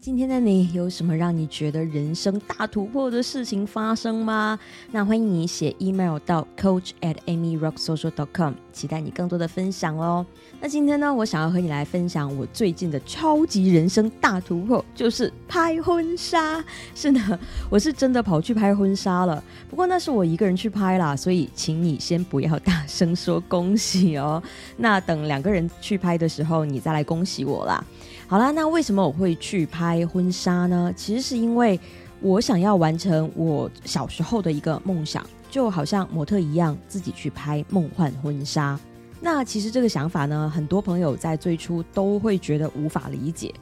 [0.00, 4.58] 今天的你有什么让你觉得人生大突破的事情发生吗？
[4.90, 10.26] 那欢迎你写 email 到 coach at amyrocksocial dot com，期待你更多的分享哦。
[10.60, 16.64] 那今天呢，我想要和你来分享我最近的超级人生大突破，就是拍婚纱。
[16.94, 17.38] 是的，
[17.70, 19.42] 我是真的跑去拍婚纱了。
[19.70, 24.42] 不过那是我一个人去拍啦，所以请你先不要大声说恭喜哦。
[24.76, 27.84] 那等两个人去拍的时候，你再来恭喜我啦。
[28.26, 30.90] 好啦，那为什么我会去拍拍婚纱呢？
[30.96, 31.78] 其实是因为
[32.22, 38.80] 我想要完成我小时候的一个梦想，就好像模特一样，自己去拍梦幻婚纱。
[39.20, 43.52] 那其实这个想法呢，很多朋友在最初都会觉得无法理解，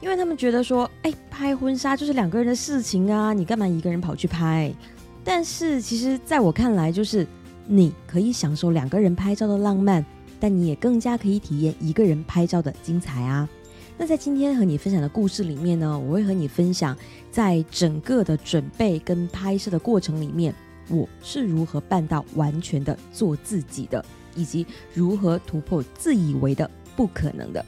[0.00, 4.72] 因为他们觉得说，哎，拍婚纱就是两个人的事情啊，你干嘛一个人跑去拍？
[5.24, 7.26] 但是其实在我看来，就是
[7.66, 10.04] 你可以享受两个人拍照的浪漫，
[10.38, 13.48] 但你也更加可以体验一个人拍照的精彩啊。
[14.02, 16.98] 那在今天和你分享的故事里面呢，我会和你分享，
[17.30, 20.52] 在整个的准备跟拍摄的过程里面，
[20.88, 27.64] 我是如何办到完全的做自己的，以及如何突破自以为的不可能的。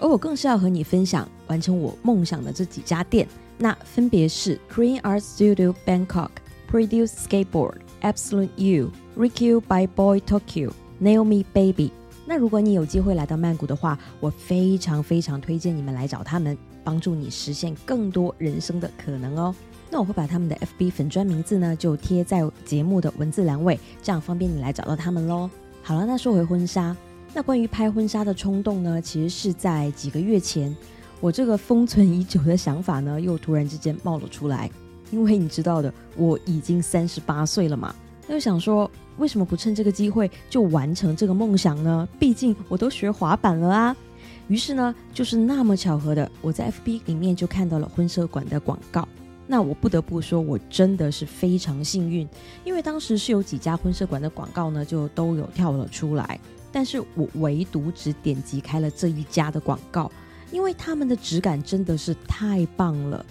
[0.00, 3.24] 而我更是要和你分享完成我梦想的这几家店，
[3.56, 6.30] 那分别是 Korean Art Studio Bangkok、
[6.68, 11.92] Produce Skateboard、Absolute You，Rikyu by Boy Tokyo、Naomi Baby。
[12.26, 19.54] 那如果你有机会来到曼谷的话，我非常非常推荐你们来找他们，帮助你实现更多人生的可能哦。
[19.88, 25.48] 那我会把他们的 FB 粉砖名字呢，就贴在节目的文字栏位，这样方便你来找到他们喽。
[25.82, 26.96] 好了，那说回婚纱，
[27.32, 30.76] 那关于拍婚纱的冲动呢，其实是在几个月前，
[31.20, 34.68] 我这个封存已久的想法呢，又突然之间冒了出来。
[35.12, 37.94] 因为你知道的，我已经三十八岁了嘛，
[38.28, 38.90] 就想说。
[39.18, 42.06] 为什么不趁这个机会就完成这个梦想呢？
[42.18, 43.96] 毕竟我都学滑板了啊！
[44.46, 49.08] 于是呢，就是那么巧合的，我在 FB 里面就看到了婚摄馆的广告。
[49.46, 52.28] 那我不得不说，我真的是非常幸运，
[52.62, 56.38] 因为当时是有几家婚摄馆的广告呢，就都有跳了出来，
[56.70, 60.12] 但是我唯独只点击开了这一家的广告，
[60.52, 63.24] 因为他们的质感真的是太棒了。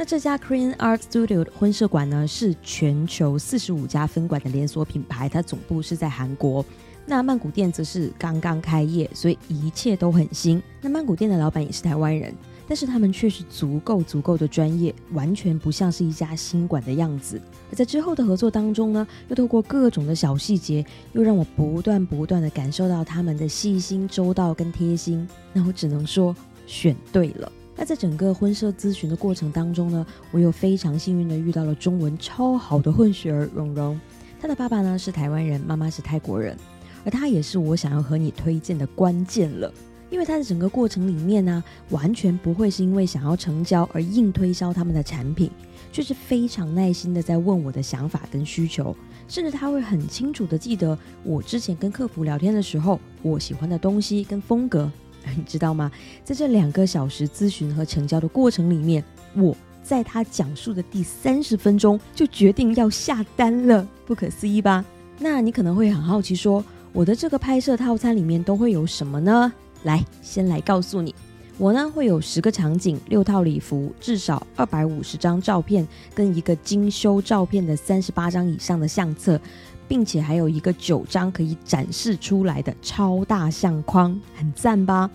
[0.00, 6.64] 那这家 Korean Art Studio 婚摄馆呢，是全球四十五家分馆的连锁品牌，它总部是在韩国。
[7.04, 10.62] 那曼谷店则是刚刚开业，所以一切都很新。
[10.80, 12.32] 那曼谷店的老板也是台湾人，
[12.66, 17.38] 但是他们却是足够足够的专业，完全不像是一家新馆的样子。
[17.70, 25.28] 而在之后的合作当中呢，又透过各种的小细节，又让我不断不断的感受到他们的细心、周到跟贴心。
[25.52, 26.34] 那我只能说，
[26.66, 27.52] 选对了。
[27.80, 33.98] 那在整个婚摄咨询的过程当中呢，我又非常幸运的遇到了中文超好的混血儿蓉蓉。
[34.38, 36.54] 她的爸爸呢是台湾人，妈妈是泰国人，
[37.06, 39.72] 而她也是我想要和你推荐的关键了。
[40.10, 45.50] 因为她的整个过程里面呢，完全不会是因为想要成交而硬推销他们的产品，
[45.90, 48.94] 却是非常耐心的在问我的想法跟需求，
[49.26, 54.92] 甚至他会很清楚的记得我之前跟客服聊天的时候，我喜欢的东西跟风格。
[55.36, 55.90] 你知道吗？
[56.24, 59.02] 在这两个小时咨询和成交的过程里面，
[59.34, 64.84] 我在他讲述的第三十分钟就决定要下单了，不可思议吧？
[65.18, 69.52] 那你可能会很好奇，说我的这个拍摄套餐里面都会有什么呢？
[69.84, 71.14] 来，先来告诉你，
[71.58, 79.40] 我呢会有十个场景、六套礼服、至少二百五十张照片，跟一个精修照片的三十八张以上的相册。
[79.90, 85.10] 并且还有一个九张可以展示出来的超大相框，很赞吧？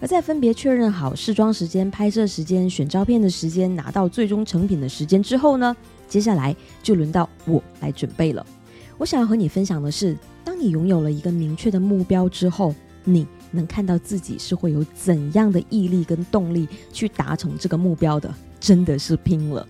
[0.00, 5.76] 而在分别确认好试妆时间、拍摄时间、选照片的时间、拿到最终成品的时间之后呢，
[6.08, 8.44] 接下来就轮到我来准备了。
[8.96, 12.74] 我想要和你分享的是，当你拥有了一个明确的目标之后，
[13.04, 19.68] 你能看到自己是会有怎样的毅力跟动力去达成这个目标的，真的是拼了！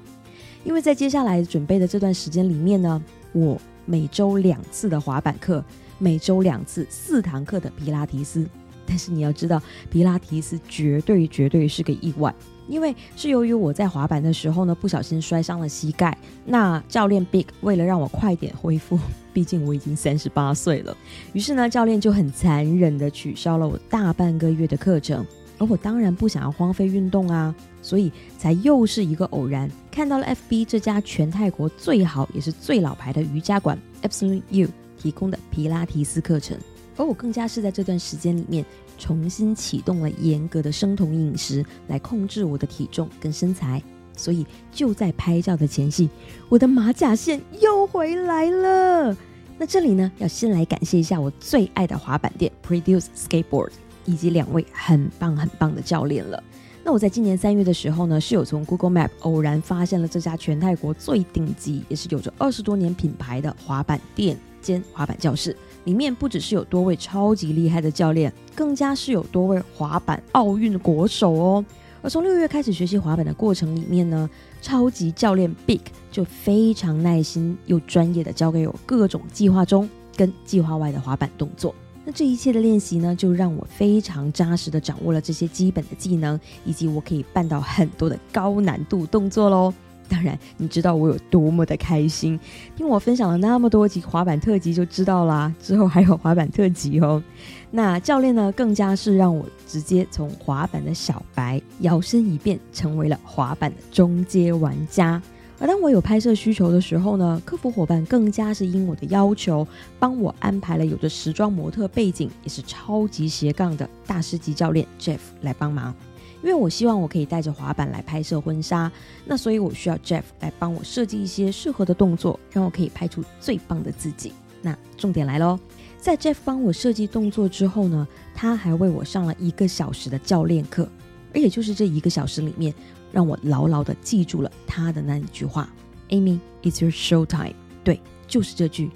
[0.63, 3.61] 因为在接下来准备的这段时间里面呢，我。
[3.87, 5.65] 每周两次的滑板课，
[5.99, 8.47] 每周两次四堂课的皮拉提斯。
[8.87, 12.35] 但是你要知道，皮拉提斯绝对绝对是个意外，
[12.69, 16.17] 因为是由于我在滑板的时候呢，不小心摔伤了膝盖。
[16.45, 18.99] 那教练 Big 为了让我快点恢复，
[19.33, 20.95] 毕竟我已经三十八岁了，
[21.33, 25.25] 于是呢，教练就很残忍的取消了我大半个月的课程。
[25.59, 34.69] 而我当然不想要荒废运动啊，所以才又是一个偶然看到了 FB 这家全泰国最好也是最老牌的瑜伽馆 Absolute You
[34.99, 36.59] 提供的皮拉提斯课程，
[36.97, 38.65] 而我更加是在这段时间里面
[38.99, 43.83] 重新启动了严格的生酮饮食来控制我的体重跟身材，
[44.17, 46.09] 所以就在拍照的前夕，
[46.49, 49.17] 我的马甲线又回来了。
[49.57, 53.71] 那这里呢，要先来感谢一下我最爱的滑板店 Produce Skateboard。
[54.05, 56.43] 以及两位很棒很棒的教练了。
[56.87, 65.57] 那我在今年三月的时候呢，是有从 Google Map 偶然发现了这家全泰国最顶级，也是有着二十多年品牌的滑板店兼滑板教室。
[65.85, 71.65] 里面不只是有多位超级厉害的教练，更加是有多位滑板奥运国手哦。
[72.03, 74.29] 而从六月开始学习滑板的过程里面呢，
[74.61, 75.81] 超级教练 Big
[76.13, 81.75] 就非常耐心又专业的教给我各种计划中跟计划外的滑板动作。
[82.05, 89.73] 那这一切的练习呢，就让我非常扎实的掌握了这些基本的技能，以及我可以办到很多的高难度动作喽。
[90.07, 92.39] 当然，你知道我有多么的开心，
[92.77, 95.53] 听我分享了那么多集滑板特辑就知道啦。
[95.59, 97.23] 之后还有滑板特辑哦。
[97.71, 105.21] 那教练呢，更加是让我直接从滑板的小白摇身一变，成为了滑板的中阶玩家。
[105.61, 109.67] 而当我有拍摄需求的时候呢，客服伙伴更加是因我的要求，
[109.99, 115.95] 帮我安排了有着时装模特背景，也是超级斜杠的大师级教练 Jeff 来帮忙。
[116.43, 118.93] 因为我希望我可以带着滑板来拍摄婚纱，
[119.25, 124.33] 那所以我需要 Jeff 来帮我设计一些适合的动作，让我可以拍出最棒的自己。
[124.61, 125.59] 那重点来喽，
[125.99, 130.87] 在 Jeff 帮我设计动作之后呢，他还为我上了一个小时的教练课，
[131.33, 132.75] 而也就是这一个小时里面，
[133.15, 135.73] 让我牢牢的记住了他的那一句话
[136.09, 138.91] ：“Amy，it's your show time。”对，就是这句，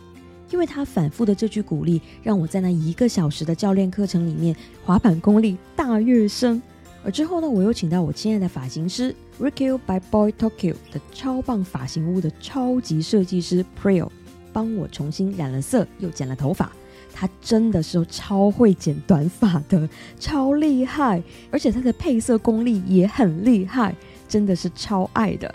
[0.50, 6.60] 因为他反复的这句鼓励，让我在那一个小时的教练课程里面，滑板功力大跃升。
[7.04, 14.10] 而之后呢，我又请到我亲爱的发型师 Rikyu by Boy Tokyo 的超棒发型屋的超级设计师 Prio，
[14.52, 16.72] 帮我重新染了色，又剪了头发。
[17.18, 19.88] 他真的是超会剪短发的，
[20.20, 21.20] 超厉害，
[21.50, 23.92] 而且他的配色功力也很厉害，
[24.28, 25.52] 真的是超爱的。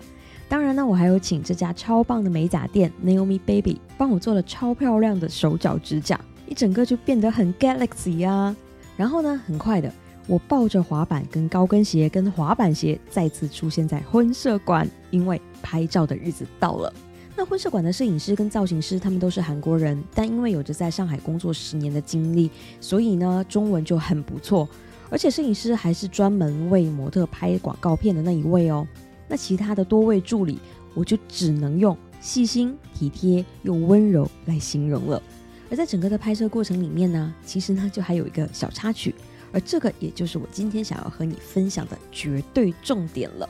[0.50, 6.20] 当然呢，我还有请这家超棒的美甲店 Naomi Baby 帮我做了超漂亮的手脚指甲，
[6.50, 8.54] 一整个就变得很 Galaxy 啊。
[8.98, 9.90] 然后呢，很快的。
[10.28, 16.94] 我抱着滑板跟高跟鞋跟滑板鞋再次出现在婚摄馆，因为拍照的日子到了。
[17.36, 22.50] 那婚摄馆的摄影师跟造型师他们都是韩国人，但因为有着在上海工作十年的经历，
[22.80, 24.68] 所以呢中文就很不错。
[25.10, 28.88] 而且摄影师还是专门为模特拍广告片的那一位哦。
[29.28, 30.60] 那其他的多位助理，
[30.94, 35.22] 我就只能用细心、体贴又温柔来形容了。
[35.70, 39.14] 而在整个的拍摄过程里面呢，其实呢就还有一个小插曲。
[39.52, 43.48] 而这个也就是我今天想要和你分享的绝对重点了，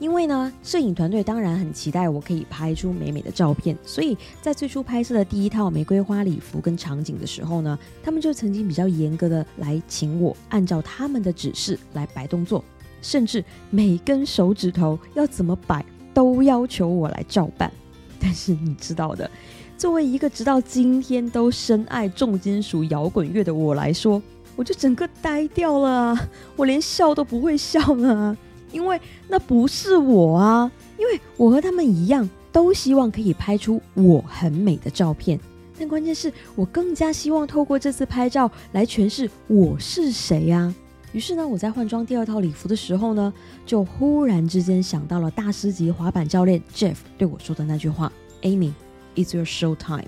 [0.00, 12.64] 因为呢，摄影团队当然很期待我可以拍出美美的照片，所以在最初拍摄的第一套玫瑰花礼服跟场景的时候呢，他们就曾经比较严格的来请我按照他们的指示来摆动作，
[13.02, 17.70] 甚至每根手指头要怎么摆都要求我来照办。
[18.18, 19.30] 但是你知道的，
[19.76, 24.22] 作为一个直到今天都深爱重金属摇滚乐的我来说。
[24.56, 26.14] 我就整个呆掉了！
[26.54, 28.36] 我连笑都不会笑了，
[28.72, 30.70] 因为那不是我啊！
[30.98, 35.38] 因为我和他们一样，都希望可以拍出我很美的照片。
[35.78, 40.74] 但关键是我更加希望透过这次拍照来诠释我是谁呀。
[41.12, 43.32] 于是呢，我在换装第二套礼服的时候呢，
[43.64, 48.12] 就忽然之间想到了大师级滑板教练 Jeff 对我说的那句话
[48.42, 50.04] ：“Amy，it's your show time。”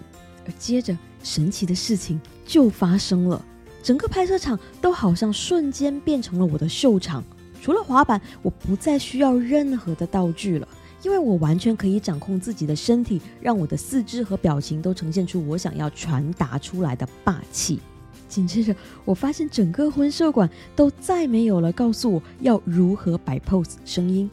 [0.47, 3.44] 而接着，神奇的事情就发生了。
[3.82, 7.25] 整个拍摄场都好像瞬间变成了我的秀场。
[7.62, 10.67] 除了滑板，我不再需要任何的道具了，
[11.05, 17.78] 因为我完全可以掌控自己的身体，让我的四肢和表情都呈现出我想要传达出来的霸气。
[18.28, 24.28] 紧接着，我发现整个婚摄馆都再没有了告诉我要如何摆 pose 声音，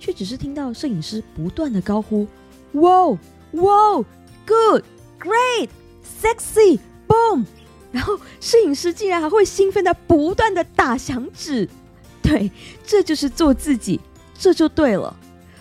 [0.00, 2.26] 却只是听到摄影师不断的高呼
[2.72, 3.16] ：“Wow,
[3.52, 4.04] wow,
[4.44, 4.82] good,
[5.20, 5.68] great,
[6.20, 7.44] sexy, boom。”
[7.92, 11.68] 然后摄影师竟然还会兴奋的不断的打响指，
[12.24, 12.50] 对，
[12.86, 14.00] 这就是做自己，
[14.38, 15.14] 这就对了。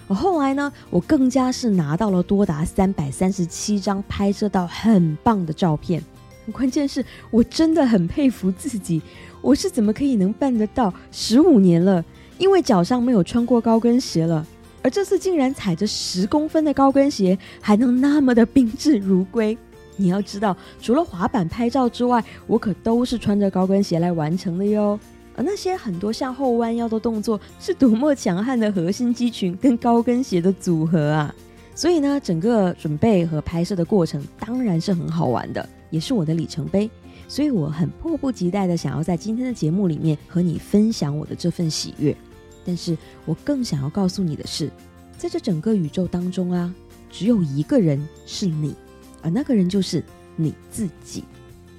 [0.08, 6.04] 后来呢，我更加是拿到了多达三百三十七张拍摄到很棒的照片。
[6.52, 9.02] 关键是我真的很佩服自己，
[9.42, 10.94] 我是怎么可以能办得到？
[11.12, 12.04] 十五年了，
[12.38, 14.46] 因为脚上没有穿过高跟鞋了，
[14.82, 19.58] 而这次竟然踩着十公分的高跟鞋，还能那么的宾至如归。
[19.96, 25.00] 你要知道，除了滑板拍照之外，我可都是穿着高跟鞋来完成的哟。
[25.36, 31.34] 而那些很多向后弯腰的动作，是多么强悍的核心肌群跟高跟鞋的组合啊！
[31.74, 36.90] 所以呢，整个准备和拍摄的过程当然是很好玩的，也是我的里程碑。
[37.28, 42.16] 所以我很迫不及待的想要在今天的节目里面和你分享我的这份喜悦。
[42.66, 44.70] 但是我更想要告诉你的是，
[45.18, 46.74] 在这整个宇宙当中啊，
[47.10, 48.76] 只有一个人是你。
[49.22, 50.04] 而那个人就是
[50.36, 51.24] 你自己。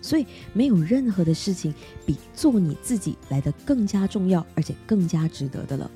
[0.03, 1.73] 所以没有任何的事情
[2.05, 5.91] 比做你自己来的更加重要，而且更加值得的了。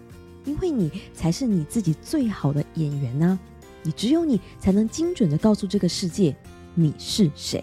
[0.47, 3.39] 因为你才是你自己最好的演员呢，
[3.83, 6.35] 你只有你才能精准的告诉这个世界
[6.75, 7.63] 你是谁。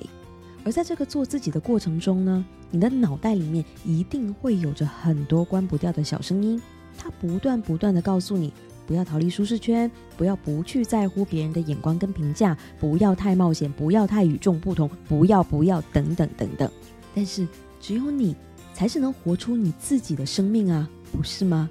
[0.66, 6.62] 而在这个做自己的过程中呢，你的脑袋里面一定会有着很多关不掉的小声音，
[6.98, 8.52] 它不断不断的告诉你。
[8.86, 16.70] 不要逃离舒适圈，不要不去在乎别人的眼光跟评价，不要太冒险，不要太与众不同，不要不要等等等等。
[17.16, 17.48] 但是
[17.80, 18.36] 只有你
[18.74, 21.70] 才是能活出你自己的生命啊，不是吗？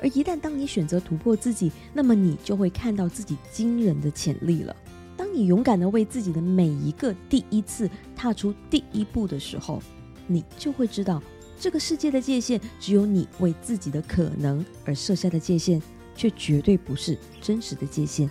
[0.00, 4.74] 而一旦当你选择突破自己，那么你就会看到自己惊人的潜力了。
[5.16, 9.82] 当你勇敢的为自己的每一个第一次踏出第一步的时候，
[10.26, 11.22] 你就会知道
[11.58, 15.80] 这个世界的界限只有你为自己的可能而设下的界限。
[16.14, 18.28] 却绝对不是真实的界限。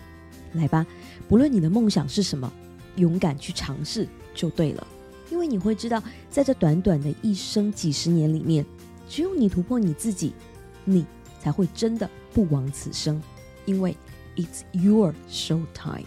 [0.53, 0.85] 来吧，
[1.27, 2.51] 不论你的梦想是什么，
[2.95, 4.87] 勇敢去尝试就对了。
[5.31, 8.63] 因为你会知道，在这短短的一生几十年里面，
[9.09, 10.33] 只有你突破你自己，
[10.85, 11.05] 你
[11.39, 13.21] 才会真的不枉此生。
[13.65, 13.95] 因为
[14.35, 16.05] it's your show time。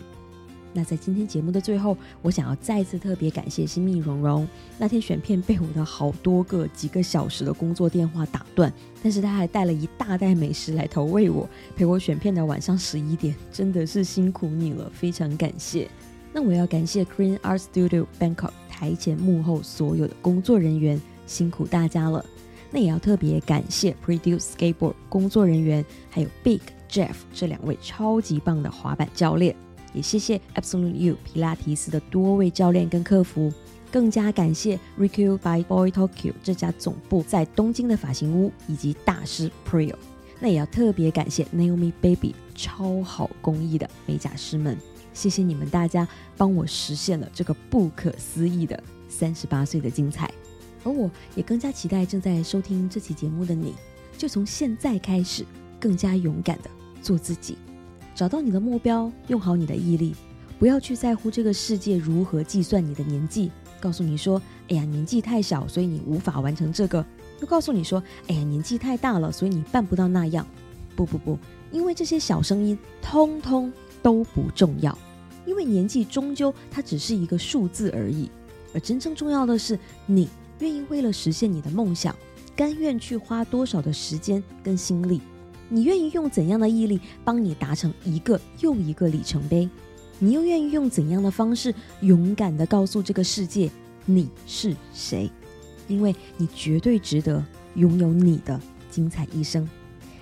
[0.77, 4.47] 那在今天节目的最后，我想要再次特别感谢新密蓉蓉。
[4.77, 8.71] 那天选片被我的好多个几个小时的工作电话打断，
[9.03, 15.89] 但是他还带了一大袋美食来投喂我，陪我选片的晚上十一点，真的是辛苦你了，非常感谢。
[16.31, 22.23] 那我要感谢 Green Art Studio Bangkok 台前幕后所有的工作人员，辛苦大家了。
[22.71, 29.57] 那也要特别感谢 Produce Skateboard 工作人员，还有 Big Jeff 这两位超级棒的滑板教练。
[29.97, 33.51] 也谢谢 Absolute You 皮拉提斯的多位教练跟客服，
[33.91, 39.95] 更加感谢 Riku by Boy Tokyo 这家总部在东京的发型屋以及大师 Prio。
[40.39, 44.77] 那也要特别感谢 Naomi Baby 超好工艺的美甲师们，
[45.15, 50.31] 谢谢你们大家帮我实现了这个不可思议的三十八岁的精彩。
[50.85, 53.75] 而我也更加期待正在收听这期节目的你，
[54.19, 55.43] 就从现在开始
[55.81, 56.69] 更加勇敢的
[57.01, 57.57] 做自己。
[58.17, 60.15] 找到你的目标，用好你的毅力，
[60.59, 63.51] 不要去在乎这个世界如何计算你的年纪。
[63.79, 67.05] 告诉你说：“哎呀，年纪太小，所以你无法完成这个。”
[67.43, 70.47] 又告诉你说：“哎呀，年纪太大了，所以你办不到那样。”
[70.97, 71.39] 不不不，
[71.71, 73.71] 因为这些小声音通通
[74.03, 74.97] 都不重要，
[75.45, 78.31] 因为年纪终究它只是一个数字而已。
[78.73, 80.27] 而真正重要的是，你
[80.61, 82.17] 愿意为了实现你的梦想，
[82.57, 85.21] 甘愿去花多少的时间跟心力。
[85.69, 89.69] 你愿意用怎样的毅力帮你达成一个又一个里程碑？
[90.19, 93.71] 你又愿意用怎样的方式勇敢的告诉这个世界
[94.05, 95.31] 你是谁？
[95.89, 97.45] 因为你绝对值得
[97.75, 99.69] 拥有你的精彩一生。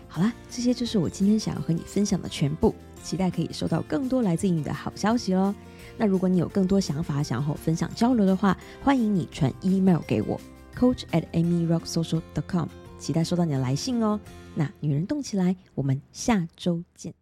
[0.09, 5.55] 好啦，这些就是我今天想要和你分享的全部，期待可以收到更多来自于你的好消息哦。
[5.97, 10.41] 那如果你有更多想法想要和我分享交流的话，欢迎你传 email 给我
[10.77, 12.69] ，coach at amyrocksocial dot com。
[12.99, 14.19] 期待收到你的来信哦。
[14.57, 17.15] 那女人动起来，我们下周见。